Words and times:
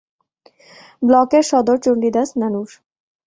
ব্লকের 1.01 1.43
সদর 1.51 1.77
চণ্ডীদাস 1.85 2.29
নানুর। 2.41 2.69